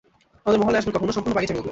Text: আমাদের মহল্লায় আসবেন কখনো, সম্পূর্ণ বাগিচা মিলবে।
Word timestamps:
আমাদের 0.43 0.59
মহল্লায় 0.61 0.81
আসবেন 0.81 0.93
কখনো, 0.97 1.11
সম্পূর্ণ 1.15 1.35
বাগিচা 1.37 1.53
মিলবে। 1.55 1.69